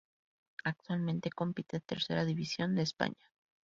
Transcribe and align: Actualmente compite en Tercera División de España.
Actualmente 0.71 1.29
compite 1.29 1.75
en 1.75 1.83
Tercera 1.83 2.25
División 2.25 2.73
de 2.73 2.81
España. 2.81 3.29